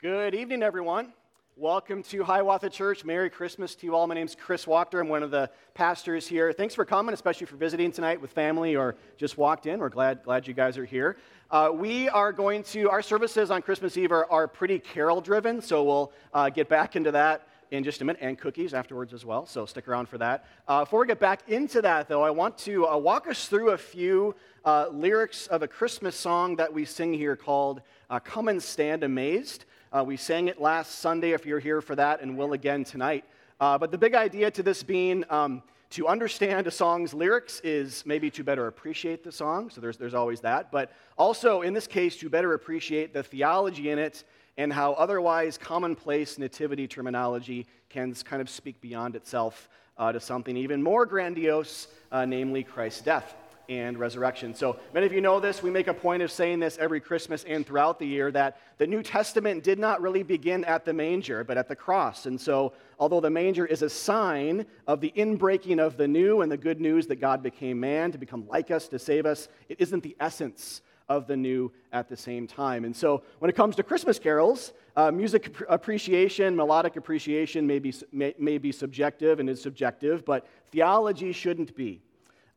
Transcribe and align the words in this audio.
Good 0.00 0.36
evening, 0.36 0.62
everyone. 0.62 1.12
Welcome 1.56 2.04
to 2.04 2.22
Hiawatha 2.22 2.70
Church. 2.70 3.04
Merry 3.04 3.28
Christmas 3.28 3.74
to 3.74 3.84
you 3.84 3.96
all. 3.96 4.06
My 4.06 4.14
name's 4.14 4.36
Chris 4.36 4.64
Wachter. 4.64 5.00
I'm 5.00 5.08
one 5.08 5.24
of 5.24 5.32
the 5.32 5.50
pastors 5.74 6.24
here. 6.24 6.52
Thanks 6.52 6.72
for 6.72 6.84
coming, 6.84 7.12
especially 7.12 7.48
for 7.48 7.56
visiting 7.56 7.90
tonight 7.90 8.20
with 8.20 8.30
family 8.30 8.76
or 8.76 8.94
just 9.16 9.36
walked 9.36 9.66
in. 9.66 9.80
We're 9.80 9.88
glad, 9.88 10.22
glad 10.22 10.46
you 10.46 10.54
guys 10.54 10.78
are 10.78 10.84
here. 10.84 11.16
Uh, 11.50 11.72
we 11.74 12.08
are 12.10 12.32
going 12.32 12.62
to, 12.62 12.88
our 12.88 13.02
services 13.02 13.50
on 13.50 13.60
Christmas 13.60 13.96
Eve 13.96 14.12
are, 14.12 14.30
are 14.30 14.46
pretty 14.46 14.78
carol 14.78 15.20
driven, 15.20 15.60
so 15.60 15.82
we'll 15.82 16.12
uh, 16.32 16.48
get 16.48 16.68
back 16.68 16.94
into 16.94 17.10
that 17.10 17.48
in 17.72 17.82
just 17.82 18.00
a 18.00 18.04
minute, 18.04 18.22
and 18.22 18.38
cookies 18.38 18.74
afterwards 18.74 19.12
as 19.12 19.24
well, 19.24 19.46
so 19.46 19.66
stick 19.66 19.88
around 19.88 20.08
for 20.08 20.18
that. 20.18 20.44
Uh, 20.68 20.84
before 20.84 21.00
we 21.00 21.08
get 21.08 21.18
back 21.18 21.42
into 21.48 21.82
that, 21.82 22.08
though, 22.08 22.22
I 22.22 22.30
want 22.30 22.56
to 22.58 22.86
uh, 22.86 22.96
walk 22.96 23.26
us 23.26 23.48
through 23.48 23.70
a 23.70 23.78
few 23.78 24.36
uh, 24.64 24.86
lyrics 24.92 25.48
of 25.48 25.62
a 25.62 25.68
Christmas 25.68 26.14
song 26.14 26.54
that 26.56 26.72
we 26.72 26.84
sing 26.84 27.12
here 27.12 27.34
called 27.34 27.82
uh, 28.08 28.20
Come 28.20 28.46
and 28.46 28.62
Stand 28.62 29.02
Amazed. 29.02 29.64
Uh, 29.90 30.04
we 30.06 30.16
sang 30.18 30.48
it 30.48 30.60
last 30.60 30.98
Sunday 30.98 31.32
if 31.32 31.46
you're 31.46 31.58
here 31.58 31.80
for 31.80 31.96
that, 31.96 32.20
and 32.20 32.36
will 32.36 32.52
again 32.52 32.84
tonight. 32.84 33.24
Uh, 33.58 33.78
but 33.78 33.90
the 33.90 33.96
big 33.96 34.14
idea 34.14 34.50
to 34.50 34.62
this 34.62 34.82
being 34.82 35.24
um, 35.30 35.62
to 35.90 36.06
understand 36.06 36.66
a 36.66 36.70
song's 36.70 37.14
lyrics 37.14 37.60
is 37.60 38.04
maybe 38.04 38.30
to 38.30 38.44
better 38.44 38.66
appreciate 38.66 39.24
the 39.24 39.32
song, 39.32 39.70
so 39.70 39.80
there's, 39.80 39.96
there's 39.96 40.12
always 40.12 40.40
that. 40.40 40.70
But 40.70 40.92
also, 41.16 41.62
in 41.62 41.72
this 41.72 41.86
case, 41.86 42.16
to 42.18 42.28
better 42.28 42.52
appreciate 42.52 43.14
the 43.14 43.22
theology 43.22 43.88
in 43.88 43.98
it 43.98 44.24
and 44.58 44.70
how 44.70 44.92
otherwise 44.92 45.56
commonplace 45.56 46.36
nativity 46.36 46.86
terminology 46.86 47.66
can 47.88 48.14
kind 48.14 48.42
of 48.42 48.50
speak 48.50 48.78
beyond 48.82 49.16
itself 49.16 49.70
uh, 49.96 50.12
to 50.12 50.20
something 50.20 50.56
even 50.56 50.82
more 50.82 51.06
grandiose, 51.06 51.88
uh, 52.12 52.26
namely 52.26 52.62
Christ's 52.62 53.00
death 53.00 53.34
and 53.68 53.98
resurrection. 53.98 54.54
So 54.54 54.78
many 54.94 55.04
of 55.06 55.12
you 55.12 55.20
know 55.20 55.40
this. 55.40 55.62
We 55.62 55.70
make 55.70 55.88
a 55.88 55.94
point 55.94 56.22
of 56.22 56.30
saying 56.30 56.60
this 56.60 56.78
every 56.78 57.00
Christmas 57.00 57.44
and 57.44 57.66
throughout 57.66 57.98
the 57.98 58.06
year 58.06 58.30
that 58.32 58.58
the 58.78 58.86
New 58.86 59.02
Testament 59.02 59.62
did 59.62 59.78
not 59.78 60.00
really 60.00 60.22
begin 60.22 60.64
at 60.64 60.84
the 60.84 60.92
manger, 60.92 61.44
but 61.44 61.58
at 61.58 61.68
the 61.68 61.76
cross. 61.76 62.26
And 62.26 62.40
so, 62.40 62.72
although 62.98 63.20
the 63.20 63.30
manger 63.30 63.66
is 63.66 63.82
a 63.82 63.90
sign 63.90 64.64
of 64.86 65.00
the 65.00 65.12
inbreaking 65.16 65.78
of 65.78 65.96
the 65.96 66.08
new 66.08 66.40
and 66.40 66.50
the 66.50 66.56
good 66.56 66.80
news 66.80 67.06
that 67.08 67.16
God 67.16 67.42
became 67.42 67.78
man 67.78 68.10
to 68.12 68.18
become 68.18 68.48
like 68.48 68.70
us, 68.70 68.88
to 68.88 68.98
save 68.98 69.26
us, 69.26 69.48
it 69.68 69.80
isn't 69.80 70.02
the 70.02 70.16
essence 70.18 70.80
of 71.08 71.26
the 71.26 71.36
new 71.36 71.72
at 71.92 72.08
the 72.08 72.16
same 72.16 72.46
time. 72.46 72.84
And 72.84 72.94
so, 72.94 73.22
when 73.38 73.50
it 73.50 73.56
comes 73.56 73.76
to 73.76 73.82
Christmas 73.82 74.18
carols, 74.18 74.72
uh, 74.96 75.10
music 75.10 75.54
appreciation, 75.68 76.56
melodic 76.56 76.96
appreciation 76.96 77.66
may 77.66 77.78
be, 77.78 77.94
may, 78.12 78.34
may 78.38 78.56
be 78.58 78.72
subjective 78.72 79.40
and 79.40 79.48
is 79.48 79.60
subjective, 79.60 80.24
but 80.24 80.46
theology 80.70 81.32
shouldn't 81.32 81.76
be. 81.76 82.00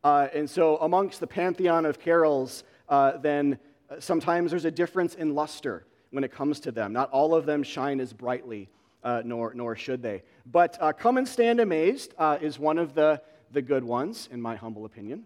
Uh, 0.04 0.26
and 0.34 0.50
so, 0.50 0.78
amongst 0.78 1.20
the 1.20 1.26
pantheon 1.28 1.86
of 1.86 2.00
carols, 2.00 2.64
uh, 2.88 3.18
then 3.18 3.56
uh, 3.88 4.00
sometimes 4.00 4.50
there's 4.50 4.64
a 4.64 4.70
difference 4.70 5.14
in 5.14 5.32
luster 5.32 5.86
when 6.10 6.24
it 6.24 6.32
comes 6.32 6.58
to 6.58 6.72
them. 6.72 6.92
Not 6.92 7.08
all 7.10 7.36
of 7.36 7.46
them 7.46 7.62
shine 7.62 8.00
as 8.00 8.12
brightly, 8.12 8.68
uh, 9.04 9.22
nor, 9.24 9.54
nor 9.54 9.76
should 9.76 10.02
they. 10.02 10.24
But 10.44 10.76
uh, 10.80 10.92
Come 10.92 11.18
and 11.18 11.28
Stand 11.28 11.60
Amazed 11.60 12.14
uh, 12.18 12.38
is 12.40 12.58
one 12.58 12.78
of 12.78 12.94
the, 12.94 13.22
the 13.52 13.62
good 13.62 13.84
ones, 13.84 14.28
in 14.32 14.42
my 14.42 14.56
humble 14.56 14.86
opinion. 14.86 15.22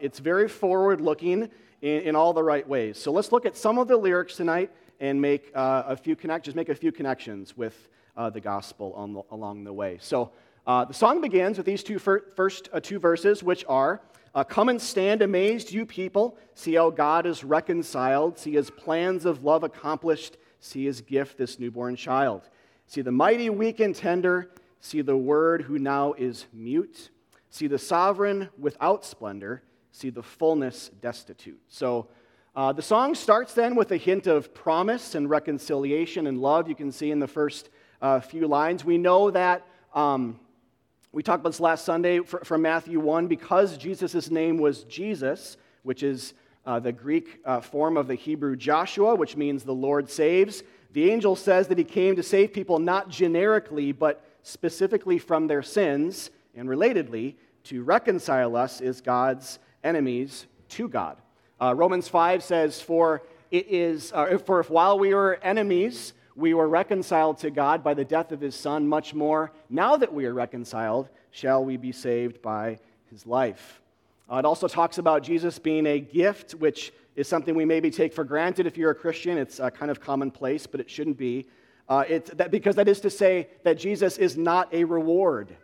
it's 0.00 0.18
very 0.18 0.48
forward 0.48 1.00
looking 1.00 1.48
in, 1.80 2.02
in, 2.02 2.16
all 2.16 2.32
the 2.32 2.42
right 2.42 2.68
ways. 2.68 2.98
So, 2.98 3.12
let's 3.12 3.30
look 3.30 3.46
at 3.46 3.56
some 3.56 3.78
of 3.78 3.86
the 3.86 3.96
lyrics 3.96 4.34
tonight 4.34 4.72
and 4.98 5.22
make 5.22 5.52
a 5.54 5.96
few 5.96 6.16
connections, 6.16 6.56
make 6.56 6.68
a 6.68 6.74
few 6.74 6.90
connections 6.90 7.56
with 7.56 7.88
the 8.32 8.40
gospel 8.40 8.92
on, 8.94 9.22
along 9.30 9.62
the 9.62 9.72
way. 9.72 9.98
So, 10.00 10.32
the 10.66 10.92
song 10.92 11.20
begins 11.20 11.56
with 11.56 11.66
these 11.66 11.82
two 11.82 11.98
fir- 11.98 12.24
first 12.34 12.68
two 12.82 12.98
verses, 12.98 13.42
which 13.42 13.64
are 13.68 14.02
uh, 14.36 14.44
Come 14.44 14.68
and 14.68 14.80
stand 14.80 15.22
amazed, 15.22 15.72
you 15.72 15.86
people. 15.86 16.36
See 16.54 16.74
how 16.74 16.90
God 16.90 17.24
is 17.24 17.42
reconciled. 17.42 18.38
See 18.38 18.52
his 18.52 18.68
plans 18.68 19.24
of 19.24 19.42
love 19.42 19.64
accomplished. 19.64 20.36
See 20.60 20.84
his 20.84 21.00
gift, 21.00 21.38
this 21.38 21.58
newborn 21.58 21.96
child. 21.96 22.42
See 22.86 23.00
the 23.00 23.10
mighty, 23.10 23.48
weak, 23.48 23.80
and 23.80 23.94
tender. 23.94 24.50
See 24.80 25.00
the 25.00 25.16
word 25.16 25.62
who 25.62 25.78
now 25.78 26.12
is 26.12 26.44
mute. 26.52 27.08
See 27.48 27.66
the 27.66 27.78
sovereign 27.78 28.50
without 28.58 29.06
splendor. 29.06 29.62
See 29.90 30.10
the 30.10 30.22
fullness 30.22 30.90
destitute. 31.00 31.60
So 31.68 32.08
uh, 32.54 32.74
the 32.74 32.82
song 32.82 33.14
starts 33.14 33.54
then 33.54 33.74
with 33.74 33.90
a 33.92 33.96
hint 33.96 34.26
of 34.26 34.52
promise 34.52 35.14
and 35.14 35.30
reconciliation 35.30 36.26
and 36.26 36.42
love. 36.42 36.68
You 36.68 36.74
can 36.74 36.92
see 36.92 37.10
in 37.10 37.20
the 37.20 37.26
first 37.26 37.70
uh, 38.02 38.20
few 38.20 38.46
lines. 38.46 38.84
We 38.84 38.98
know 38.98 39.30
that. 39.30 39.66
Um, 39.94 40.40
we 41.12 41.22
talked 41.22 41.40
about 41.40 41.50
this 41.50 41.60
last 41.60 41.84
Sunday 41.84 42.20
from 42.20 42.62
Matthew 42.62 43.00
1 43.00 43.26
because 43.26 43.78
Jesus' 43.78 44.30
name 44.30 44.58
was 44.58 44.84
Jesus, 44.84 45.56
which 45.82 46.02
is 46.02 46.34
uh, 46.66 46.80
the 46.80 46.92
Greek 46.92 47.40
uh, 47.44 47.60
form 47.60 47.96
of 47.96 48.08
the 48.08 48.14
Hebrew 48.14 48.56
Joshua, 48.56 49.14
which 49.14 49.36
means 49.36 49.62
the 49.62 49.72
Lord 49.72 50.10
saves. 50.10 50.62
The 50.92 51.10
angel 51.10 51.36
says 51.36 51.68
that 51.68 51.78
he 51.78 51.84
came 51.84 52.16
to 52.16 52.22
save 52.22 52.52
people 52.52 52.78
not 52.78 53.08
generically, 53.08 53.92
but 53.92 54.24
specifically 54.42 55.18
from 55.18 55.46
their 55.46 55.62
sins, 55.62 56.30
and 56.54 56.68
relatedly, 56.68 57.34
to 57.64 57.82
reconcile 57.82 58.56
us 58.56 58.80
as 58.80 59.00
God's 59.00 59.58
enemies 59.84 60.46
to 60.70 60.88
God. 60.88 61.18
Uh, 61.60 61.74
Romans 61.74 62.08
5 62.08 62.42
says, 62.42 62.80
For 62.80 63.22
it 63.50 63.68
is, 63.68 64.12
uh, 64.12 64.38
for 64.38 64.60
if 64.60 64.70
while 64.70 64.98
we 64.98 65.14
were 65.14 65.38
enemies, 65.42 66.12
we 66.36 66.52
were 66.52 66.68
reconciled 66.68 67.38
to 67.38 67.50
God 67.50 67.82
by 67.82 67.94
the 67.94 68.04
death 68.04 68.30
of 68.30 68.40
his 68.40 68.54
Son, 68.54 68.86
much 68.86 69.14
more, 69.14 69.52
now 69.70 69.96
that 69.96 70.12
we 70.12 70.26
are 70.26 70.34
reconciled, 70.34 71.08
shall 71.30 71.64
we 71.64 71.78
be 71.78 71.92
saved 71.92 72.42
by 72.42 72.78
his 73.10 73.26
life. 73.26 73.80
Uh, 74.30 74.36
it 74.36 74.44
also 74.44 74.68
talks 74.68 74.98
about 74.98 75.22
Jesus 75.22 75.58
being 75.58 75.86
a 75.86 75.98
gift, 75.98 76.52
which 76.52 76.92
is 77.14 77.26
something 77.26 77.54
we 77.54 77.64
maybe 77.64 77.90
take 77.90 78.12
for 78.12 78.22
granted 78.22 78.66
if 78.66 78.76
you're 78.76 78.90
a 78.90 78.94
Christian. 78.94 79.38
It's 79.38 79.58
uh, 79.60 79.70
kind 79.70 79.90
of 79.90 80.00
commonplace, 80.00 80.66
but 80.66 80.78
it 80.80 80.90
shouldn't 80.90 81.16
be. 81.16 81.46
Uh, 81.88 82.04
that, 82.34 82.50
because 82.50 82.76
that 82.76 82.88
is 82.88 83.00
to 83.00 83.10
say 83.10 83.48
that 83.62 83.78
Jesus 83.78 84.18
is 84.18 84.36
not 84.36 84.72
a 84.74 84.84
reward, 84.84 85.56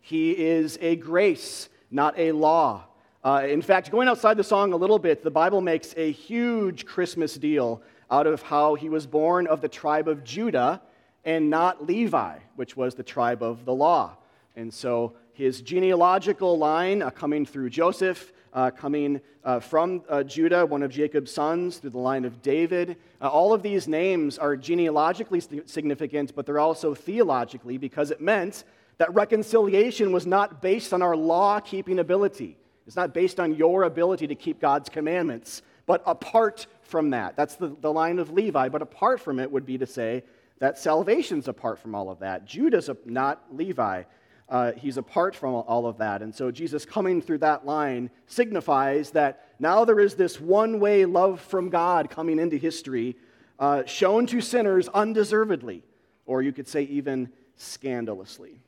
he 0.00 0.32
is 0.32 0.78
a 0.80 0.96
grace, 0.96 1.68
not 1.90 2.18
a 2.18 2.32
law. 2.32 2.84
Uh, 3.24 3.46
in 3.48 3.62
fact, 3.62 3.90
going 3.90 4.06
outside 4.06 4.36
the 4.36 4.44
song 4.44 4.72
a 4.74 4.76
little 4.76 4.98
bit, 4.98 5.24
the 5.24 5.30
Bible 5.30 5.62
makes 5.62 5.94
a 5.96 6.12
huge 6.12 6.84
Christmas 6.84 7.34
deal 7.34 7.82
out 8.10 8.26
of 8.26 8.42
how 8.42 8.74
he 8.74 8.88
was 8.88 9.06
born 9.06 9.46
of 9.46 9.60
the 9.60 9.68
tribe 9.68 10.08
of 10.08 10.24
Judah 10.24 10.80
and 11.24 11.50
not 11.50 11.86
Levi, 11.86 12.38
which 12.56 12.76
was 12.76 12.94
the 12.94 13.02
tribe 13.02 13.42
of 13.42 13.64
the 13.64 13.74
law. 13.74 14.16
And 14.56 14.72
so 14.72 15.14
his 15.32 15.60
genealogical 15.60 16.56
line 16.58 17.02
uh, 17.02 17.10
coming 17.10 17.44
through 17.44 17.70
Joseph, 17.70 18.32
uh, 18.52 18.70
coming 18.70 19.20
uh, 19.44 19.58
from 19.58 20.02
uh, 20.08 20.22
Judah, 20.22 20.64
one 20.64 20.82
of 20.82 20.90
Jacob's 20.90 21.32
sons, 21.32 21.78
through 21.78 21.90
the 21.90 21.98
line 21.98 22.24
of 22.24 22.40
David. 22.40 22.96
Uh, 23.20 23.28
all 23.28 23.52
of 23.52 23.62
these 23.62 23.88
names 23.88 24.38
are 24.38 24.56
genealogically 24.56 25.40
significant, 25.66 26.34
but 26.34 26.46
they're 26.46 26.60
also 26.60 26.94
theologically 26.94 27.78
because 27.78 28.10
it 28.10 28.20
meant 28.20 28.64
that 28.98 29.12
reconciliation 29.12 30.12
was 30.12 30.24
not 30.24 30.62
based 30.62 30.92
on 30.92 31.02
our 31.02 31.16
law 31.16 31.58
keeping 31.58 31.98
ability. 31.98 32.56
It's 32.86 32.96
not 32.96 33.12
based 33.12 33.40
on 33.40 33.54
your 33.54 33.82
ability 33.82 34.28
to 34.28 34.34
keep 34.34 34.60
God's 34.60 34.88
commandments, 34.88 35.62
but 35.86 36.02
apart 36.06 36.66
from 36.86 37.10
that. 37.10 37.36
That's 37.36 37.56
the, 37.56 37.76
the 37.80 37.92
line 37.92 38.18
of 38.18 38.30
Levi, 38.30 38.68
but 38.68 38.82
apart 38.82 39.20
from 39.20 39.38
it 39.38 39.50
would 39.50 39.66
be 39.66 39.78
to 39.78 39.86
say 39.86 40.22
that 40.58 40.78
salvation's 40.78 41.48
apart 41.48 41.78
from 41.78 41.94
all 41.94 42.10
of 42.10 42.20
that. 42.20 42.46
Judah's 42.46 42.88
not 43.04 43.44
Levi. 43.50 44.04
Uh, 44.48 44.72
he's 44.72 44.98
apart 44.98 45.34
from 45.34 45.54
all 45.54 45.86
of 45.86 45.98
that. 45.98 46.22
And 46.22 46.34
so 46.34 46.50
Jesus 46.50 46.84
coming 46.84 47.22
through 47.22 47.38
that 47.38 47.64
line 47.64 48.10
signifies 48.26 49.10
that 49.10 49.48
now 49.58 49.84
there 49.84 50.00
is 50.00 50.14
this 50.14 50.40
one 50.40 50.80
way 50.80 51.04
love 51.06 51.40
from 51.40 51.70
God 51.70 52.10
coming 52.10 52.38
into 52.38 52.56
history, 52.56 53.16
uh, 53.58 53.84
shown 53.86 54.26
to 54.26 54.40
sinners 54.40 54.88
undeservedly, 54.88 55.82
or 56.26 56.42
you 56.42 56.52
could 56.52 56.68
say 56.68 56.82
even 56.82 57.30
scandalously. 57.56 58.60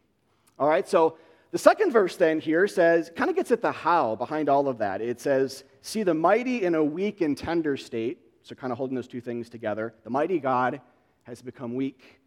All 0.59 0.69
right, 0.69 0.89
so 0.89 1.19
the 1.57 1.63
second 1.63 1.91
verse 1.91 2.17
then 2.17 2.39
here 2.39 2.69
says, 2.69 3.11
kind 3.17 3.31
of 3.31 3.37
gets 3.37 3.51
at 3.51 3.63
the 3.63 3.73
how 3.73 4.15
behind 4.15 4.51
all 4.51 4.69
of 4.69 4.77
that. 4.77 5.01
It 5.01 5.23
says, 5.23 5.65
See 5.81 6.03
the 6.03 6.13
mighty 6.13 6.65
in 6.65 6.75
a 6.75 6.85
weak 6.85 7.23
and 7.23 7.35
tender 7.35 7.79
state. 7.79 8.19
So, 8.43 8.55
kind 8.55 8.75
of 8.75 8.77
holding 8.77 8.95
those 8.95 9.09
two 9.09 9.23
things 9.23 9.49
together. 9.49 9.95
The 10.05 10.11
mighty 10.11 10.39
God 10.39 10.83
has 11.23 11.41
become 11.41 11.75
weak. 11.75 12.21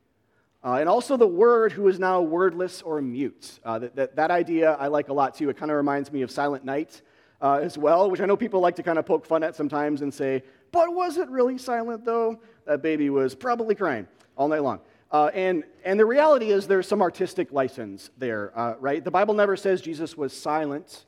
Uh, 0.63 0.77
and 0.79 0.89
also 0.89 1.15
the 1.15 1.27
word 1.27 1.71
who 1.71 1.87
is 1.89 1.99
now 1.99 2.21
wordless 2.21 2.81
or 2.81 3.03
mute. 3.03 3.59
Uh, 3.63 3.77
that, 3.77 3.95
that, 3.95 4.15
that, 4.15 4.31
idea 4.31 4.71
I 4.79 4.87
like 4.87 5.09
a 5.09 5.13
lot 5.13 5.35
too. 5.35 5.47
It 5.51 5.57
kind 5.57 5.69
of 5.69 5.77
reminds 5.77 6.11
me 6.11 6.23
of 6.23 6.31
Silent 6.31 6.65
Night 6.65 7.03
uh, 7.39 7.59
as 7.61 7.77
well, 7.77 8.09
which 8.09 8.21
I 8.21 8.25
know 8.25 8.35
people 8.35 8.61
like 8.61 8.77
to 8.77 8.83
kind 8.83 8.97
of 8.97 9.05
poke 9.05 9.27
fun 9.27 9.43
at 9.43 9.55
sometimes 9.55 10.01
and 10.01 10.11
say, 10.11 10.41
but 10.71 10.91
was 10.95 11.17
it 11.17 11.29
really 11.29 11.59
silent 11.59 12.03
though? 12.03 12.39
That 12.65 12.81
baby 12.81 13.11
was 13.11 13.35
probably 13.35 13.75
crying 13.75 14.07
all 14.35 14.47
night 14.47 14.63
long. 14.63 14.79
Uh, 15.11 15.31
and, 15.33 15.63
and 15.83 15.99
the 15.99 16.05
reality 16.05 16.51
is 16.51 16.67
there's 16.67 16.87
some 16.87 17.01
artistic 17.01 17.51
license 17.51 18.11
there, 18.17 18.51
uh, 18.57 18.75
right? 18.79 19.03
The 19.03 19.11
Bible 19.11 19.33
never 19.33 19.57
says 19.57 19.81
Jesus 19.81 20.15
was 20.15 20.33
silent. 20.33 21.05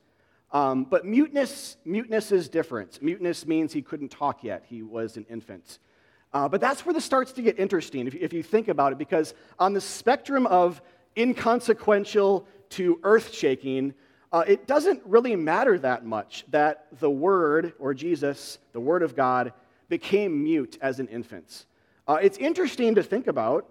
Um, 0.52 0.84
but 0.84 1.06
muteness, 1.06 1.76
muteness 1.84 2.30
is 2.30 2.48
different. 2.48 3.00
Muteness 3.00 3.46
means 3.46 3.72
he 3.72 3.80
couldn't 3.80 4.10
talk 4.10 4.44
yet, 4.44 4.64
he 4.66 4.82
was 4.82 5.16
an 5.16 5.24
infant. 5.30 5.78
Uh, 6.32 6.48
but 6.48 6.60
that's 6.60 6.84
where 6.84 6.92
this 6.92 7.04
starts 7.04 7.32
to 7.32 7.42
get 7.42 7.58
interesting 7.58 8.06
if 8.06 8.14
you, 8.14 8.20
if 8.22 8.32
you 8.32 8.42
think 8.42 8.68
about 8.68 8.92
it, 8.92 8.98
because 8.98 9.34
on 9.58 9.72
the 9.72 9.80
spectrum 9.80 10.46
of 10.46 10.82
inconsequential 11.16 12.46
to 12.70 12.98
earth 13.02 13.32
shaking, 13.32 13.94
uh, 14.32 14.44
it 14.46 14.66
doesn't 14.66 15.00
really 15.04 15.36
matter 15.36 15.78
that 15.78 16.04
much 16.04 16.44
that 16.48 16.86
the 17.00 17.10
Word, 17.10 17.74
or 17.78 17.92
Jesus, 17.92 18.58
the 18.72 18.80
Word 18.80 19.02
of 19.02 19.14
God, 19.14 19.52
became 19.88 20.42
mute 20.42 20.78
as 20.80 21.00
an 21.00 21.08
infant. 21.08 21.66
Uh, 22.08 22.18
it's 22.20 22.38
interesting 22.38 22.94
to 22.94 23.02
think 23.02 23.26
about, 23.26 23.68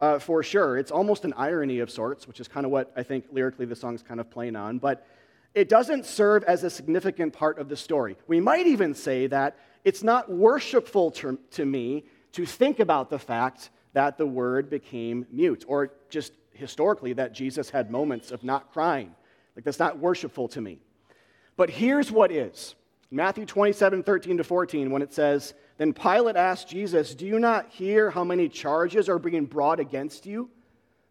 uh, 0.00 0.18
for 0.18 0.42
sure. 0.42 0.78
It's 0.78 0.90
almost 0.90 1.24
an 1.24 1.34
irony 1.36 1.80
of 1.80 1.90
sorts, 1.90 2.26
which 2.26 2.40
is 2.40 2.48
kind 2.48 2.64
of 2.64 2.72
what 2.72 2.92
I 2.96 3.02
think 3.02 3.26
lyrically 3.32 3.66
the 3.66 3.76
song's 3.76 4.02
kind 4.02 4.20
of 4.20 4.30
playing 4.30 4.56
on, 4.56 4.78
but 4.78 5.06
it 5.54 5.68
doesn't 5.68 6.06
serve 6.06 6.44
as 6.44 6.62
a 6.64 6.70
significant 6.70 7.32
part 7.32 7.58
of 7.58 7.68
the 7.68 7.76
story. 7.76 8.16
We 8.26 8.40
might 8.40 8.66
even 8.66 8.94
say 8.94 9.26
that 9.28 9.56
it's 9.84 10.02
not 10.02 10.30
worshipful 10.30 11.10
to, 11.12 11.38
to 11.52 11.64
me 11.64 12.04
to 12.32 12.46
think 12.46 12.80
about 12.80 13.10
the 13.10 13.18
fact 13.18 13.70
that 13.94 14.18
the 14.18 14.26
word 14.26 14.70
became 14.70 15.26
mute, 15.32 15.64
or 15.66 15.92
just 16.10 16.32
historically 16.52 17.14
that 17.14 17.32
Jesus 17.32 17.70
had 17.70 17.90
moments 17.90 18.30
of 18.30 18.44
not 18.44 18.72
crying. 18.72 19.14
Like, 19.56 19.64
that's 19.64 19.78
not 19.78 19.98
worshipful 19.98 20.48
to 20.48 20.60
me. 20.60 20.78
But 21.56 21.70
here's 21.70 22.12
what 22.12 22.30
is 22.30 22.74
Matthew 23.10 23.46
27 23.46 24.02
13 24.02 24.36
to 24.36 24.44
14, 24.44 24.90
when 24.90 25.02
it 25.02 25.14
says, 25.14 25.54
Then 25.78 25.92
Pilate 25.94 26.36
asked 26.36 26.68
Jesus, 26.68 27.14
Do 27.14 27.26
you 27.26 27.38
not 27.38 27.70
hear 27.70 28.10
how 28.10 28.24
many 28.24 28.48
charges 28.48 29.08
are 29.08 29.18
being 29.18 29.46
brought 29.46 29.80
against 29.80 30.26
you? 30.26 30.50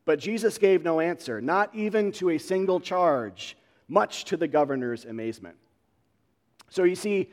But 0.05 0.19
Jesus 0.19 0.57
gave 0.57 0.83
no 0.83 0.99
answer, 0.99 1.41
not 1.41 1.73
even 1.73 2.11
to 2.13 2.29
a 2.29 2.37
single 2.37 2.79
charge, 2.79 3.57
much 3.87 4.25
to 4.25 4.37
the 4.37 4.47
governor's 4.47 5.05
amazement. 5.05 5.57
So 6.69 6.83
you 6.83 6.95
see, 6.95 7.31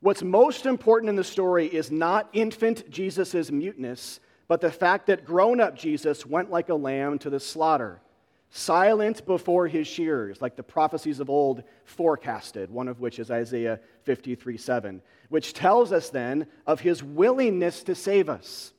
what's 0.00 0.22
most 0.22 0.66
important 0.66 1.08
in 1.08 1.16
the 1.16 1.24
story 1.24 1.66
is 1.66 1.90
not 1.90 2.28
infant 2.32 2.90
Jesus' 2.90 3.50
muteness, 3.50 4.20
but 4.48 4.60
the 4.60 4.72
fact 4.72 5.06
that 5.06 5.24
grown 5.24 5.60
up 5.60 5.76
Jesus 5.76 6.26
went 6.26 6.50
like 6.50 6.68
a 6.68 6.74
lamb 6.74 7.18
to 7.20 7.30
the 7.30 7.40
slaughter 7.40 8.00
silent 8.50 9.24
before 9.26 9.68
his 9.68 9.86
shearers, 9.86 10.42
like 10.42 10.56
the 10.56 10.62
prophecies 10.62 11.20
of 11.20 11.30
old 11.30 11.62
forecasted, 11.84 12.70
one 12.70 12.88
of 12.88 13.00
which 13.00 13.18
is 13.18 13.30
Isaiah 13.30 13.80
53 14.04 14.56
7, 14.56 15.02
which 15.28 15.54
tells 15.54 15.92
us 15.92 16.10
then 16.10 16.46
of 16.66 16.80
his 16.80 17.02
willingness 17.02 17.82
to 17.84 17.94
save 17.94 18.28
us. 18.28 18.72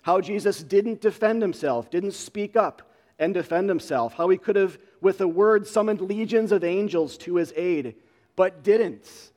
How 0.00 0.20
Jesus 0.20 0.62
didn't 0.62 1.00
defend 1.00 1.42
himself, 1.42 1.90
didn't 1.90 2.12
speak 2.12 2.56
up 2.56 2.90
and 3.18 3.34
defend 3.34 3.68
himself, 3.68 4.14
how 4.14 4.28
he 4.30 4.38
could 4.38 4.56
have, 4.56 4.78
with 5.00 5.20
a 5.20 5.28
word, 5.28 5.66
summoned 5.66 6.00
legions 6.00 6.50
of 6.50 6.64
angels 6.64 7.16
to 7.18 7.36
his 7.36 7.52
aid, 7.54 7.94
but 8.34 8.64
didn't. 8.64 9.30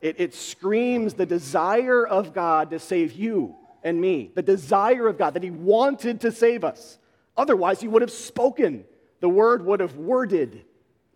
It, 0.00 0.20
it 0.20 0.34
screams 0.34 1.14
the 1.14 1.26
desire 1.26 2.06
of 2.06 2.32
God 2.32 2.70
to 2.70 2.78
save 2.78 3.12
you 3.12 3.56
and 3.82 4.00
me, 4.00 4.30
the 4.34 4.42
desire 4.42 5.08
of 5.08 5.18
God 5.18 5.34
that 5.34 5.42
he 5.42 5.50
wanted 5.50 6.20
to 6.22 6.32
save 6.32 6.64
us. 6.64 6.98
Otherwise, 7.36 7.80
he 7.80 7.88
would 7.88 8.02
have 8.02 8.10
spoken 8.10 8.84
the 9.20 9.28
word 9.28 9.64
would 9.64 9.80
have 9.80 9.96
worded, 9.96 10.64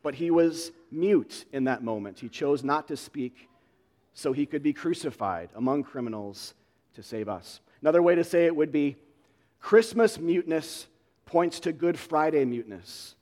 but 0.03 0.15
he 0.15 0.31
was 0.31 0.73
mute 0.91 1.45
in 1.53 1.65
that 1.65 1.83
moment. 1.83 2.19
He 2.19 2.29
chose 2.29 2.65
not 2.65 2.89
to 2.89 2.97
speak 2.97 3.49
so 4.15 4.33
he 4.33 4.47
could 4.47 4.63
be 4.63 4.73
crucified 4.73 5.51
among 5.55 5.85
criminals 5.85 6.55
to 6.95 7.03
save 7.03 7.29
us. 7.29 7.61
Another 7.81 8.03
way 8.03 8.15
to 8.15 8.25
say 8.25 8.47
it 8.47 8.57
would 8.57 8.73
be 8.73 8.97
Christmas 9.61 10.19
muteness 10.19 10.87
points 11.27 11.61
to 11.61 11.73
Good 11.73 11.99
Friday 11.99 12.45
muteness. 12.45 13.15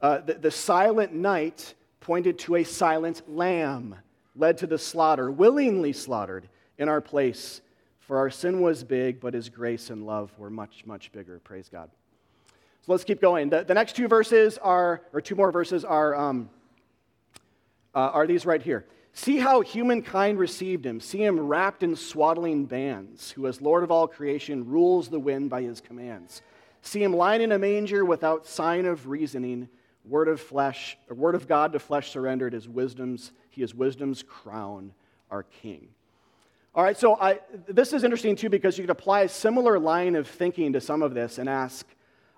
Uh, 0.00 0.18
the, 0.18 0.34
the 0.34 0.50
silent 0.50 1.12
night 1.12 1.74
pointed 2.00 2.38
to 2.40 2.56
a 2.56 2.64
silent 2.64 3.22
lamb 3.28 3.96
led 4.36 4.58
to 4.58 4.66
the 4.66 4.78
slaughter, 4.78 5.30
willingly 5.30 5.92
slaughtered 5.92 6.48
in 6.78 6.88
our 6.88 7.00
place. 7.00 7.60
For 8.00 8.18
our 8.18 8.30
sin 8.30 8.60
was 8.60 8.84
big, 8.84 9.20
but 9.20 9.34
his 9.34 9.48
grace 9.48 9.90
and 9.90 10.06
love 10.06 10.30
were 10.38 10.50
much, 10.50 10.84
much 10.86 11.10
bigger. 11.10 11.40
Praise 11.40 11.68
God. 11.68 11.90
So 12.86 12.92
let's 12.92 13.02
keep 13.02 13.20
going. 13.20 13.50
The, 13.50 13.64
the 13.64 13.74
next 13.74 13.96
two 13.96 14.06
verses 14.06 14.58
are, 14.58 15.02
or 15.12 15.20
two 15.20 15.34
more 15.34 15.50
verses 15.50 15.84
are, 15.84 16.14
um, 16.14 16.48
uh, 17.92 17.98
are 17.98 18.28
these 18.28 18.46
right 18.46 18.62
here. 18.62 18.86
See 19.12 19.38
how 19.38 19.60
humankind 19.60 20.38
received 20.38 20.86
him. 20.86 21.00
See 21.00 21.24
him 21.24 21.40
wrapped 21.40 21.82
in 21.82 21.96
swaddling 21.96 22.64
bands, 22.64 23.32
who, 23.32 23.48
as 23.48 23.60
Lord 23.60 23.82
of 23.82 23.90
all 23.90 24.06
creation, 24.06 24.68
rules 24.68 25.08
the 25.08 25.18
wind 25.18 25.50
by 25.50 25.62
his 25.62 25.80
commands. 25.80 26.42
See 26.80 27.02
him 27.02 27.12
lying 27.12 27.42
in 27.42 27.50
a 27.50 27.58
manger 27.58 28.04
without 28.04 28.46
sign 28.46 28.86
of 28.86 29.08
reasoning, 29.08 29.68
word 30.04 30.28
of 30.28 30.40
flesh, 30.40 30.96
or 31.10 31.16
word 31.16 31.34
of 31.34 31.48
God 31.48 31.72
to 31.72 31.80
flesh 31.80 32.12
surrendered. 32.12 32.52
His 32.52 32.68
wisdom's, 32.68 33.32
he 33.50 33.62
is 33.62 33.74
wisdom's 33.74 34.22
crown, 34.22 34.92
our 35.28 35.42
King. 35.42 35.88
All 36.72 36.84
right, 36.84 36.96
so 36.96 37.16
I, 37.16 37.40
this 37.66 37.92
is 37.92 38.04
interesting 38.04 38.36
too 38.36 38.48
because 38.48 38.78
you 38.78 38.84
could 38.84 38.90
apply 38.90 39.22
a 39.22 39.28
similar 39.28 39.76
line 39.80 40.14
of 40.14 40.28
thinking 40.28 40.74
to 40.74 40.80
some 40.80 41.02
of 41.02 41.14
this 41.14 41.38
and 41.38 41.48
ask, 41.48 41.84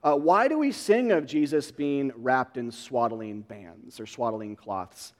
uh, 0.03 0.15
why 0.15 0.49
do 0.49 0.59
we 0.59 0.71
sing 0.73 1.13
of 1.13 1.27
Jesus 1.27 1.71
being 1.71 2.13
wrapped 2.17 2.57
in 2.57 2.71
swaddling 2.71 3.43
bands 3.43 3.99
or 3.99 4.07
swaddling 4.07 4.55
cloths? 4.55 5.13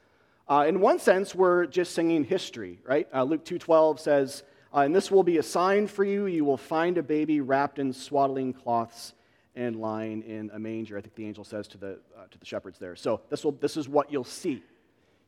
Uh, 0.49 0.65
in 0.67 0.81
one 0.81 0.99
sense, 0.99 1.35
we're 1.35 1.67
just 1.67 1.95
singing 1.95 2.25
history, 2.25 2.79
right? 2.85 3.07
Uh, 3.13 3.23
Luke 3.23 3.45
2.12 3.45 3.99
says, 3.99 4.43
uh, 4.75 4.81
and 4.81 4.95
this 4.95 5.11
will 5.11 5.23
be 5.23 5.39
a 5.39 5.43
sign 5.43 5.87
for 5.87 6.05
you. 6.05 6.27
You 6.27 6.45
will 6.45 6.57
find 6.57 6.97
a 6.99 7.03
baby 7.03 7.41
wrapped 7.41 7.79
in 7.79 7.93
swaddling 7.93 8.53
cloths 8.53 9.15
and 9.57 9.77
lying 9.77 10.23
in 10.23 10.51
a 10.53 10.59
manger. 10.59 10.97
I 10.97 11.01
think 11.01 11.15
the 11.17 11.27
angel 11.27 11.45
says 11.45 11.67
to 11.69 11.79
the, 11.79 11.99
uh, 12.17 12.27
to 12.31 12.39
the 12.39 12.47
shepherds 12.47 12.79
there. 12.79 12.95
So 12.95 13.21
this, 13.29 13.45
will, 13.45 13.53
this 13.53 13.77
is 13.77 13.89
what 13.89 14.13
you'll 14.13 14.25
see. 14.25 14.63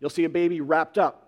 You'll 0.01 0.11
see 0.11 0.25
a 0.25 0.29
baby 0.29 0.61
wrapped 0.61 0.99
up. 0.99 1.27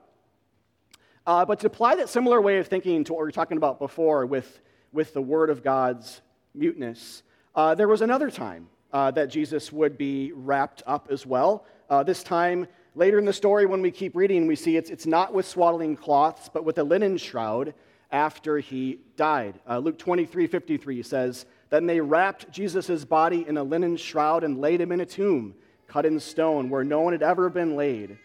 Uh, 1.27 1.45
but 1.45 1.61
to 1.61 1.67
apply 1.67 1.97
that 1.97 2.09
similar 2.09 2.41
way 2.41 2.59
of 2.59 2.69
thinking 2.69 3.05
to 3.05 3.13
what 3.13 3.21
we 3.21 3.25
were 3.25 3.33
talking 3.33 3.57
about 3.57 3.79
before 3.79 4.27
with, 4.27 4.61
with 4.93 5.13
the 5.15 5.23
Word 5.23 5.51
of 5.51 5.63
God's 5.63 6.21
muteness, 6.55 7.23
uh, 7.55 7.75
there 7.75 7.89
was 7.89 8.01
another 8.01 8.31
time 8.31 8.69
uh, 8.93 9.11
that 9.11 9.27
Jesus 9.27 9.73
would 9.73 9.99
be 9.99 10.33
wrapped 10.33 10.83
up 10.87 11.09
as 11.11 11.27
well. 11.27 11.65
Uh, 11.91 12.03
this 12.03 12.23
time, 12.23 12.67
later 12.95 13.19
in 13.19 13.25
the 13.25 13.33
story, 13.33 13.67
when 13.67 13.83
we 13.83 13.91
keep 13.91 14.17
reading, 14.17 14.47
we 14.47 14.57
see 14.57 14.77
it's, 14.77 14.91
it's 14.91 15.07
not 15.07 15.35
with 15.35 15.47
swaddling 15.47 15.97
cloths, 15.97 16.49
but 16.53 16.65
with 16.65 16.79
a 16.79 16.85
linen 16.85 17.17
shroud 17.17 17.75
after 18.11 18.59
he 18.59 18.99
died. 19.17 19.59
Uh, 19.69 19.79
Luke 19.79 19.99
23 19.99 20.47
53 20.47 21.03
says, 21.03 21.47
Then 21.71 21.87
they 21.87 22.01
wrapped 22.01 22.51
Jesus' 22.51 23.05
body 23.05 23.47
in 23.47 23.57
a 23.57 23.63
linen 23.63 23.97
shroud 23.97 24.45
and 24.45 24.61
laid 24.61 24.81
him 24.81 24.93
in 24.93 25.01
a 25.01 25.07
tomb 25.07 25.55
cut 25.87 26.07
in 26.07 26.19
stone 26.19 26.71
where 26.71 26.85
no 26.85 27.01
one 27.01 27.13
had 27.13 27.23
ever 27.23 27.51
been 27.51 27.77
laid. 27.77 28.17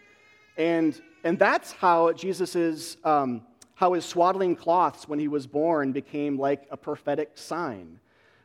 And, 0.56 0.98
and 1.22 1.38
that's 1.38 1.72
how 1.72 2.12
Jesus's, 2.12 2.96
um, 3.04 3.42
how 3.74 3.92
his 3.92 4.06
swaddling 4.06 4.56
cloths 4.56 5.06
when 5.06 5.18
he 5.18 5.28
was 5.28 5.46
born 5.46 5.92
became 5.92 6.38
like 6.38 6.66
a 6.70 6.78
prophetic 6.78 7.32
sign 7.34 8.00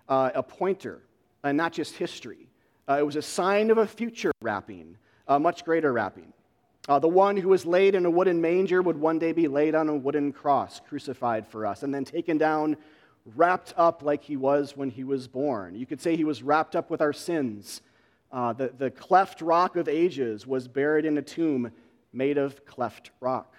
uh, 0.10 0.32
a 0.36 0.44
pointer, 0.44 1.02
and 1.44 1.58
not 1.58 1.74
just 1.74 1.96
history. 1.96 2.48
Uh, 2.88 2.98
it 3.00 3.06
was 3.06 3.16
a 3.16 3.22
sign 3.22 3.72
of 3.72 3.78
a 3.78 3.88
future 3.88 4.32
wrapping, 4.42 4.98
a 5.28 5.40
much 5.40 5.64
greater 5.64 5.94
wrapping. 5.94 6.34
Uh, 6.90 7.00
the 7.00 7.08
one 7.08 7.38
who 7.38 7.48
was 7.48 7.66
laid 7.66 7.96
in 7.96 8.06
a 8.06 8.12
wooden 8.12 8.42
manger 8.42 8.82
would 8.82 8.98
one 8.98 9.18
day 9.18 9.32
be 9.32 9.48
laid 9.48 9.74
on 9.74 9.88
a 9.88 9.96
wooden 9.96 10.34
cross, 10.34 10.82
crucified 10.88 11.48
for 11.48 11.66
us, 11.66 11.84
and 11.84 11.94
then 11.94 12.04
taken 12.04 12.38
down, 12.38 12.76
wrapped 13.38 13.74
up 13.78 14.04
like 14.04 14.22
he 14.22 14.36
was 14.36 14.76
when 14.76 14.90
he 14.90 15.06
was 15.06 15.28
born. 15.28 15.76
You 15.76 15.86
could 15.86 16.02
say 16.02 16.18
he 16.18 16.26
was 16.26 16.44
wrapped 16.44 16.76
up 16.76 16.90
with 16.90 17.00
our 17.00 17.14
sins. 17.14 17.82
Uh, 18.34 18.52
the, 18.52 18.74
the 18.78 18.92
cleft 18.92 19.42
rock 19.42 19.78
of 19.78 19.88
ages 19.88 20.46
was 20.46 20.68
buried 20.68 21.06
in 21.06 21.18
a 21.18 21.22
tomb 21.22 21.72
made 22.12 22.38
of 22.38 22.66
cleft 22.66 23.12
rock, 23.22 23.56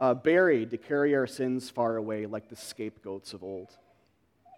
uh, 0.00 0.14
buried 0.14 0.70
to 0.70 0.78
carry 0.78 1.16
our 1.16 1.26
sins 1.26 1.70
far 1.70 1.96
away 1.96 2.26
like 2.26 2.48
the 2.48 2.56
scapegoats 2.56 3.32
of 3.32 3.42
old. 3.42 3.76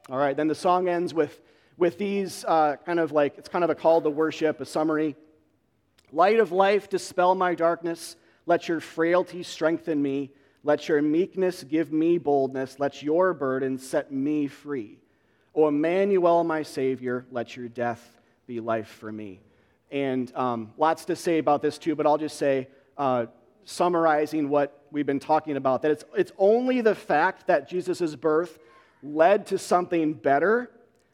All 0.08 0.18
right, 0.18 0.36
then 0.36 0.48
the 0.48 0.54
song 0.54 0.88
ends 0.88 1.14
with, 1.14 1.40
with 1.76 1.96
these 1.96 2.44
uh, 2.46 2.76
kind 2.84 2.98
of 2.98 3.12
like, 3.12 3.38
it's 3.38 3.48
kind 3.48 3.62
of 3.62 3.70
a 3.70 3.74
call 3.74 4.02
to 4.02 4.10
worship, 4.10 4.60
a 4.60 4.64
summary. 4.64 5.14
Light 6.10 6.40
of 6.40 6.50
life, 6.50 6.88
dispel 6.88 7.36
my 7.36 7.54
darkness. 7.54 8.16
Let 8.44 8.66
your 8.66 8.80
frailty 8.80 9.44
strengthen 9.44 10.02
me. 10.02 10.32
Let 10.64 10.88
your 10.88 11.00
meekness 11.02 11.62
give 11.62 11.92
me 11.92 12.18
boldness. 12.18 12.80
Let 12.80 13.02
your 13.02 13.32
burden 13.32 13.78
set 13.78 14.10
me 14.12 14.48
free. 14.48 14.98
O 15.54 15.68
Emmanuel, 15.68 16.42
my 16.42 16.62
Savior, 16.62 17.24
let 17.30 17.56
your 17.56 17.68
death 17.68 18.20
be 18.46 18.58
life 18.58 18.88
for 18.88 19.12
me. 19.12 19.40
And 19.92 20.34
um, 20.34 20.72
lots 20.78 21.04
to 21.06 21.16
say 21.16 21.38
about 21.38 21.62
this 21.62 21.78
too, 21.78 21.94
but 21.94 22.06
I'll 22.06 22.18
just 22.18 22.38
say, 22.38 22.68
uh, 22.98 23.26
summarizing 23.64 24.48
what 24.48 24.84
we've 24.90 25.06
been 25.06 25.20
talking 25.20 25.56
about, 25.56 25.82
that 25.82 25.92
it's, 25.92 26.04
it's 26.16 26.32
only 26.38 26.80
the 26.80 26.94
fact 26.94 27.46
that 27.46 27.68
Jesus' 27.68 28.16
birth 28.16 28.58
led 29.02 29.46
to 29.48 29.58
something 29.58 30.14
better 30.14 30.70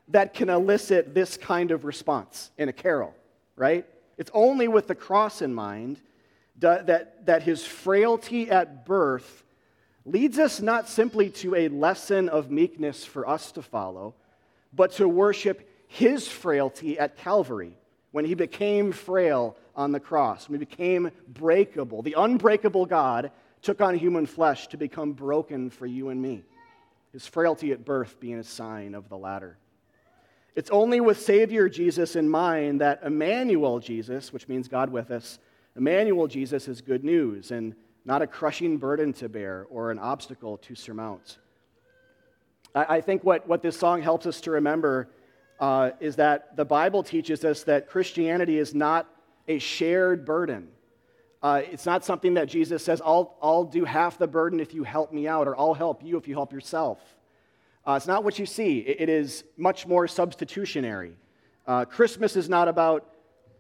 that 0.09 0.35
can 0.35 0.49
elicit 0.49 1.15
this 1.15 1.37
kind 1.37 1.71
of 1.71 1.85
response 1.85 2.51
in 2.59 2.69
a 2.69 2.73
carol, 2.73 3.15
right? 3.57 3.87
It's 4.17 4.31
only 4.35 4.69
with 4.69 4.87
the 4.87 4.95
cross 4.95 5.43
in 5.43 5.55
mind 5.55 6.01
that, 6.59 7.27
that 7.27 7.43
his 7.43 7.65
frailty 7.65 8.51
at 8.51 8.85
birth 8.85 9.45
leads 10.05 10.39
us 10.39 10.61
not 10.61 10.89
simply 10.89 11.31
to 11.31 11.55
a 11.55 11.69
lesson 11.69 12.29
of 12.29 12.51
meekness 12.51 13.05
for 13.05 13.29
us 13.29 13.53
to 13.53 13.63
follow, 13.63 14.15
but 14.73 14.93
to 14.93 15.09
worship 15.09 15.69
his 15.87 16.27
frailty 16.27 16.99
at 16.99 17.17
Calvary 17.17 17.75
when 18.11 18.25
he 18.25 18.35
became 18.35 18.91
frail 18.93 19.57
on 19.77 19.93
the 19.93 20.01
cross, 20.01 20.49
when 20.49 20.59
he 20.59 20.65
became 20.65 21.11
breakable. 21.29 22.03
The 22.03 22.15
unbreakable 22.19 22.87
God 22.87 23.31
took 23.63 23.81
on 23.81 23.95
human 23.95 24.27
flesh 24.27 24.67
to 24.69 24.77
become 24.77 25.13
broken 25.13 25.71
for 25.71 25.87
you 25.87 26.09
and 26.09 26.21
me 26.21 26.45
his 27.19 27.27
frailty 27.27 27.73
at 27.73 27.85
birth 27.85 28.21
being 28.21 28.39
a 28.39 28.45
sign 28.45 28.95
of 28.95 29.09
the 29.09 29.19
latter. 29.19 29.59
It's 30.55 30.71
only 30.71 31.01
with 31.01 31.21
Savior 31.21 31.69
Jesus 31.69 32.15
in 32.15 32.29
mind 32.29 32.81
that 32.81 33.01
Emmanuel 33.05 33.81
Jesus, 33.81 34.33
which 34.33 34.47
means 34.47 34.69
God 34.69 34.89
with 34.89 35.11
us, 35.11 35.41
Emmanuel 35.75 36.29
Jesus 36.29 36.69
is 36.69 36.81
good 36.81 37.03
news 37.03 37.51
and 37.51 37.75
not 38.05 38.23
a 38.23 38.27
crushing 38.29 38.77
burden 38.77 39.13
to 39.15 39.29
bear 39.29 39.67
or 39.69 39.91
an 39.91 39.99
obstacle 39.99 40.59
to 40.59 40.77
surmount. 40.77 41.39
I, 42.73 42.99
I 42.99 43.01
think 43.01 43.25
what, 43.25 43.49
what 43.49 43.63
this 43.63 43.77
song 43.77 44.01
helps 44.01 44.25
us 44.25 44.41
to 44.43 44.53
remember 44.53 45.09
uh, 45.59 45.91
is 45.99 46.15
that 46.17 46.55
the 46.57 46.65
Bible 46.65 47.03
teaches 47.03 47.45
us 47.45 47.65
that 47.65 47.89
Christianity 47.89 48.59
is 48.59 48.77
not 48.77 49.09
a 49.49 49.59
shared 49.59 50.25
burden. 50.25 50.69
Uh, 51.43 51.63
it's 51.71 51.87
not 51.87 52.05
something 52.05 52.35
that 52.35 52.49
Jesus 52.49 52.85
says, 52.85 53.01
I'll, 53.05 53.37
I'll 53.41 53.65
do 53.65 53.85
half 53.85 54.19
the 54.19 54.27
burden 54.27 54.59
if 54.59 54.75
you 54.75 54.83
help 54.83 55.13
me 55.13 55.29
out, 55.29 55.47
or 55.47 55.59
I'll 55.59 55.75
help 55.75 56.05
you 56.05 56.17
if 56.17 56.27
you 56.27 56.35
help 56.35 56.53
yourself. 56.53 56.99
Uh, 57.87 57.93
it's 57.93 58.07
not 58.07 58.25
what 58.25 58.39
you 58.39 58.47
see, 58.47 58.81
it, 58.81 59.03
it 59.03 59.09
is 59.09 59.45
much 59.57 59.87
more 59.87 60.09
substitutionary. 60.09 61.13
Uh, 61.67 61.85
Christmas 61.85 62.35
is 62.35 62.49
not 62.49 62.67
about 62.67 63.07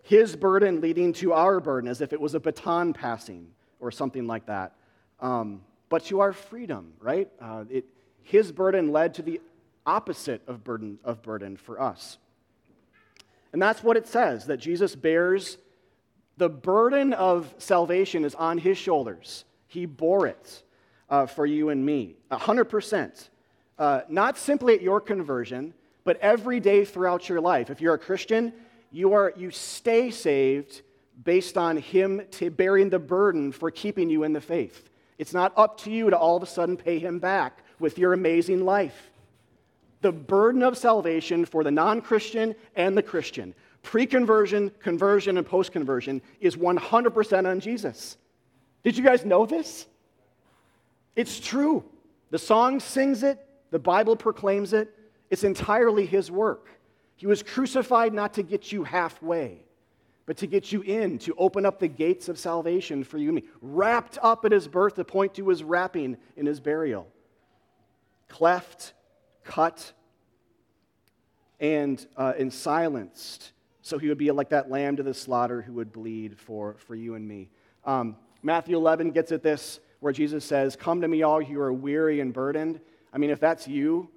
his 0.02 0.34
burden 0.34 0.80
leading 0.80 1.12
to 1.12 1.32
our 1.32 1.60
burden 1.60 1.88
as 1.88 2.00
if 2.00 2.12
it 2.12 2.20
was 2.20 2.34
a 2.34 2.40
baton 2.40 2.92
passing 2.92 3.46
or 3.78 3.90
something 3.90 4.26
like 4.26 4.46
that, 4.46 4.72
um, 5.20 5.62
but 5.88 6.04
to 6.06 6.20
our 6.20 6.32
freedom, 6.32 6.92
right? 7.00 7.28
Uh, 7.40 7.64
it, 7.70 7.84
his 8.22 8.50
burden 8.50 8.90
led 8.90 9.14
to 9.14 9.22
the 9.22 9.40
opposite 9.86 10.42
of 10.46 10.64
burden, 10.64 10.98
of 11.04 11.22
burden 11.22 11.56
for 11.56 11.80
us. 11.80 12.18
And 13.52 13.62
that's 13.62 13.82
what 13.82 13.96
it 13.96 14.06
says 14.06 14.46
that 14.46 14.58
Jesus 14.58 14.94
bears 14.94 15.56
the 16.38 16.48
burden 16.48 17.12
of 17.12 17.52
salvation 17.58 18.24
is 18.24 18.34
on 18.34 18.58
his 18.58 18.78
shoulders. 18.78 19.44
He 19.66 19.86
bore 19.86 20.26
it 20.26 20.62
uh, 21.10 21.26
for 21.26 21.44
you 21.44 21.68
and 21.68 21.84
me, 21.84 22.16
100%. 22.30 23.28
Uh, 23.78 24.00
not 24.08 24.38
simply 24.38 24.74
at 24.74 24.80
your 24.80 25.00
conversion, 25.00 25.74
but 26.04 26.16
every 26.20 26.60
day 26.60 26.84
throughout 26.84 27.28
your 27.28 27.40
life. 27.40 27.70
If 27.70 27.80
you're 27.80 27.94
a 27.94 27.98
Christian, 27.98 28.52
you, 28.92 29.12
are, 29.12 29.32
you 29.36 29.50
stay 29.50 30.10
saved 30.10 30.82
based 31.24 31.58
on 31.58 31.76
him 31.76 32.22
bearing 32.56 32.88
the 32.88 32.98
burden 32.98 33.50
for 33.52 33.70
keeping 33.70 34.08
you 34.08 34.22
in 34.22 34.32
the 34.32 34.40
faith. 34.40 34.90
It's 35.18 35.34
not 35.34 35.52
up 35.56 35.78
to 35.80 35.90
you 35.90 36.10
to 36.10 36.16
all 36.16 36.36
of 36.36 36.42
a 36.44 36.46
sudden 36.46 36.76
pay 36.76 37.00
him 37.00 37.18
back 37.18 37.58
with 37.80 37.98
your 37.98 38.12
amazing 38.12 38.64
life. 38.64 39.10
The 40.00 40.12
burden 40.12 40.62
of 40.62 40.78
salvation 40.78 41.44
for 41.44 41.64
the 41.64 41.72
non 41.72 42.00
Christian 42.00 42.54
and 42.76 42.96
the 42.96 43.02
Christian, 43.02 43.52
pre 43.82 44.06
conversion, 44.06 44.70
conversion, 44.80 45.38
and 45.38 45.46
post 45.46 45.72
conversion, 45.72 46.22
is 46.40 46.56
100% 46.56 47.48
on 47.48 47.60
Jesus. 47.60 48.16
Did 48.82 48.96
you 48.96 49.04
guys 49.04 49.24
know 49.24 49.46
this? 49.46 49.86
It's 51.16 51.40
true. 51.40 51.84
The 52.30 52.38
song 52.38 52.80
sings 52.80 53.22
it, 53.22 53.44
the 53.70 53.78
Bible 53.78 54.16
proclaims 54.16 54.72
it. 54.72 54.94
It's 55.30 55.44
entirely 55.44 56.06
his 56.06 56.30
work. 56.30 56.68
He 57.16 57.26
was 57.26 57.42
crucified 57.42 58.14
not 58.14 58.34
to 58.34 58.42
get 58.42 58.70
you 58.70 58.84
halfway, 58.84 59.64
but 60.26 60.36
to 60.38 60.46
get 60.46 60.70
you 60.70 60.82
in, 60.82 61.18
to 61.20 61.34
open 61.36 61.66
up 61.66 61.80
the 61.80 61.88
gates 61.88 62.28
of 62.28 62.38
salvation 62.38 63.02
for 63.02 63.18
you 63.18 63.28
and 63.28 63.36
me. 63.36 63.44
Wrapped 63.60 64.18
up 64.22 64.44
at 64.44 64.52
his 64.52 64.68
birth 64.68 64.94
to 64.94 65.04
point 65.04 65.34
to 65.34 65.48
his 65.48 65.64
wrapping 65.64 66.16
in 66.36 66.46
his 66.46 66.60
burial 66.60 67.08
cleft, 68.28 68.92
cut, 69.42 69.92
and, 71.58 72.06
uh, 72.16 72.34
and 72.38 72.52
silenced. 72.52 73.52
So 73.88 73.96
he 73.96 74.08
would 74.08 74.18
be 74.18 74.30
like 74.30 74.50
that 74.50 74.70
lamb 74.70 74.96
to 74.96 75.02
the 75.02 75.14
slaughter 75.14 75.62
who 75.62 75.72
would 75.74 75.92
bleed 75.92 76.38
for, 76.38 76.76
for 76.86 76.94
you 76.94 77.14
and 77.14 77.26
me. 77.26 77.48
Um, 77.86 78.16
Matthew 78.42 78.76
11 78.76 79.12
gets 79.12 79.32
at 79.32 79.42
this 79.42 79.80
where 80.00 80.12
Jesus 80.12 80.44
says, 80.44 80.76
Come 80.76 81.00
to 81.00 81.08
me, 81.08 81.22
all 81.22 81.40
you 81.40 81.54
who 81.54 81.60
are 81.60 81.72
weary 81.72 82.20
and 82.20 82.30
burdened. 82.30 82.80
I 83.14 83.18
mean, 83.18 83.30
if 83.30 83.40
that's 83.40 83.66
you, 83.66 84.10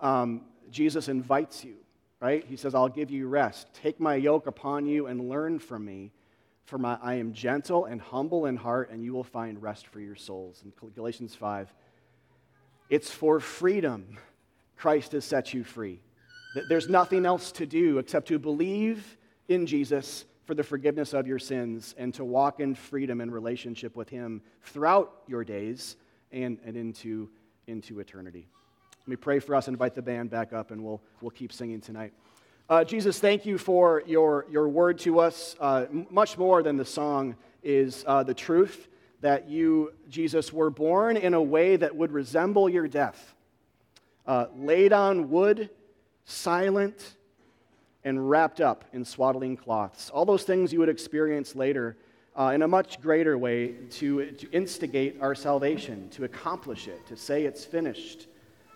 um, 0.00 0.42
Jesus 0.70 1.08
invites 1.08 1.64
you, 1.64 1.76
right? 2.20 2.44
He 2.46 2.56
says, 2.56 2.74
I'll 2.74 2.90
give 2.90 3.10
you 3.10 3.26
rest. 3.26 3.68
Take 3.72 3.98
my 3.98 4.14
yoke 4.14 4.46
upon 4.46 4.84
you 4.84 5.06
and 5.06 5.30
learn 5.30 5.58
from 5.58 5.86
me. 5.86 6.12
For 6.66 6.76
my, 6.76 6.98
I 7.02 7.14
am 7.14 7.32
gentle 7.32 7.86
and 7.86 8.02
humble 8.02 8.44
in 8.44 8.56
heart, 8.56 8.90
and 8.90 9.02
you 9.02 9.14
will 9.14 9.24
find 9.24 9.62
rest 9.62 9.86
for 9.86 10.00
your 10.00 10.16
souls. 10.16 10.62
In 10.64 10.90
Galatians 10.90 11.34
5, 11.34 11.72
it's 12.90 13.10
for 13.10 13.40
freedom 13.40 14.18
Christ 14.76 15.12
has 15.12 15.24
set 15.24 15.54
you 15.54 15.64
free. 15.64 16.00
There's 16.68 16.88
nothing 16.88 17.26
else 17.26 17.52
to 17.52 17.66
do 17.66 17.98
except 17.98 18.28
to 18.28 18.38
believe 18.38 19.16
in 19.48 19.66
Jesus 19.66 20.24
for 20.44 20.54
the 20.54 20.62
forgiveness 20.62 21.12
of 21.12 21.26
your 21.26 21.38
sins 21.38 21.94
and 21.96 22.12
to 22.14 22.24
walk 22.24 22.60
in 22.60 22.74
freedom 22.74 23.20
and 23.20 23.32
relationship 23.32 23.96
with 23.96 24.08
Him 24.08 24.42
throughout 24.62 25.22
your 25.26 25.44
days 25.44 25.96
and, 26.32 26.58
and 26.64 26.76
into, 26.76 27.30
into 27.66 28.00
eternity. 28.00 28.46
Let 29.00 29.08
me 29.08 29.16
pray 29.16 29.38
for 29.38 29.54
us 29.54 29.68
invite 29.68 29.94
the 29.94 30.02
band 30.02 30.30
back 30.30 30.52
up, 30.52 30.70
and 30.70 30.82
we'll, 30.82 31.00
we'll 31.20 31.30
keep 31.30 31.52
singing 31.52 31.80
tonight. 31.80 32.12
Uh, 32.68 32.84
Jesus, 32.84 33.18
thank 33.18 33.44
you 33.44 33.58
for 33.58 34.02
your, 34.06 34.46
your 34.50 34.68
word 34.68 34.98
to 35.00 35.20
us. 35.20 35.54
Uh, 35.60 35.86
much 36.10 36.38
more 36.38 36.62
than 36.62 36.78
the 36.78 36.84
song 36.84 37.36
is 37.62 38.04
uh, 38.06 38.22
the 38.22 38.32
truth 38.32 38.88
that 39.20 39.48
you, 39.48 39.92
Jesus, 40.08 40.52
were 40.52 40.70
born 40.70 41.16
in 41.16 41.34
a 41.34 41.42
way 41.42 41.76
that 41.76 41.94
would 41.94 42.12
resemble 42.12 42.68
your 42.68 42.88
death. 42.88 43.34
Uh, 44.26 44.46
laid 44.56 44.92
on 44.92 45.30
wood, 45.30 45.68
silent, 46.24 47.16
and 48.04 48.28
wrapped 48.28 48.60
up 48.60 48.84
in 48.92 49.04
swaddling 49.04 49.56
cloths. 49.56 50.10
All 50.10 50.24
those 50.24 50.42
things 50.42 50.72
you 50.72 50.78
would 50.80 50.88
experience 50.88 51.56
later 51.56 51.96
uh, 52.38 52.52
in 52.54 52.62
a 52.62 52.68
much 52.68 53.00
greater 53.00 53.38
way 53.38 53.74
to, 53.90 54.30
to 54.32 54.50
instigate 54.50 55.16
our 55.20 55.34
salvation, 55.34 56.08
to 56.10 56.24
accomplish 56.24 56.88
it, 56.88 57.06
to 57.06 57.16
say 57.16 57.44
it's 57.44 57.64
finished, 57.64 58.26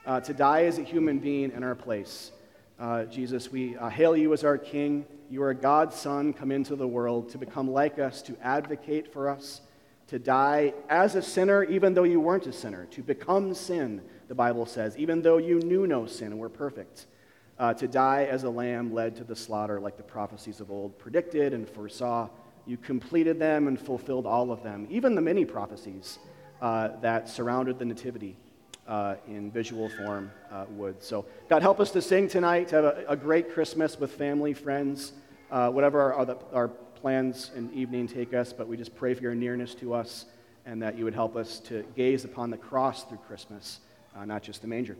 uh, 0.07 0.21
to 0.21 0.33
die 0.33 0.65
as 0.65 0.79
a 0.79 0.83
human 0.83 1.19
being 1.19 1.53
in 1.53 1.63
our 1.63 1.75
place. 1.75 2.33
Uh, 2.79 3.05
Jesus, 3.05 3.51
we 3.51 3.77
uh, 3.77 3.89
hail 3.89 4.17
you 4.17 4.33
as 4.33 4.45
our 4.45 4.57
King. 4.57 5.05
You 5.29 5.43
are 5.43 5.53
God's 5.53 5.97
Son 5.97 6.33
come 6.33 6.53
into 6.53 6.77
the 6.77 6.87
world 6.87 7.29
to 7.31 7.39
become 7.39 7.71
like 7.71 7.99
us, 7.99 8.23
to 8.23 8.37
advocate 8.43 9.13
for 9.13 9.29
us 9.29 9.61
to 10.09 10.19
die 10.19 10.73
as 10.89 11.15
a 11.15 11.23
sinner, 11.23 11.65
even 11.65 11.95
though 11.95 12.03
you 12.03 12.19
weren't 12.19 12.47
a 12.47 12.53
sinner, 12.53 12.87
to 12.87 13.03
become 13.03 13.55
sin, 13.55 14.03
the 14.29 14.35
Bible 14.35 14.67
says, 14.67 14.97
even 14.97 15.23
though 15.23 15.37
you 15.37 15.61
knew 15.61 15.87
no 15.87 16.07
sin 16.07 16.29
and 16.29 16.39
were 16.39 16.49
perfect, 16.49 17.07
uh, 17.59 17.75
to 17.75 17.89
die 17.89 18.25
as 18.25 18.45
a 18.45 18.51
lamb 18.51 18.93
led 18.93 19.17
to 19.17 19.25
the 19.25 19.37
slaughter, 19.37 19.81
like 19.81 19.97
the 19.97 20.03
prophecies 20.03 20.61
of 20.61 20.71
old 20.71 20.99
predicted 20.99 21.53
and 21.53 21.69
foresaw. 21.69 22.29
You 22.67 22.77
completed 22.77 23.39
them 23.39 23.67
and 23.67 23.81
fulfilled 23.81 24.27
all 24.27 24.51
of 24.53 24.63
them, 24.63 24.87
even 24.91 25.15
the 25.15 25.21
many 25.21 25.45
prophecies 25.45 26.19
uh, 26.61 26.89
that 27.01 27.29
surrounded 27.29 27.79
the 27.79 27.85
Nativity. 27.85 28.37
Uh, 28.87 29.17
in 29.27 29.51
visual 29.51 29.91
form 29.91 30.31
uh, 30.51 30.65
would. 30.71 31.03
So, 31.03 31.27
God, 31.51 31.61
help 31.61 31.79
us 31.79 31.91
to 31.91 32.01
sing 32.01 32.27
tonight, 32.27 32.69
to 32.69 32.77
have 32.77 32.85
a, 32.87 33.05
a 33.09 33.17
great 33.17 33.53
Christmas 33.53 34.01
with 34.01 34.13
family, 34.13 34.55
friends, 34.55 35.13
uh, 35.51 35.69
whatever 35.69 36.15
our, 36.15 36.39
our 36.55 36.69
plans 36.69 37.51
and 37.55 37.73
evening 37.73 38.09
take 38.09 38.35
us, 38.35 38.53
but 38.53 38.67
we 38.67 38.79
just 38.79 38.95
pray 38.97 39.13
for 39.13 39.23
your 39.23 39.35
nearness 39.35 39.75
to 39.75 39.93
us 39.93 40.25
and 40.67 40.83
that 40.83 40.99
you 40.99 41.05
would 41.05 41.15
help 41.15 41.37
us 41.37 41.61
to 41.61 41.85
gaze 41.97 42.25
upon 42.25 42.51
the 42.51 42.57
cross 42.57 43.05
through 43.05 43.19
Christmas, 43.19 43.81
uh, 44.17 44.25
not 44.25 44.43
just 44.43 44.63
the 44.63 44.69
manger. 44.69 44.97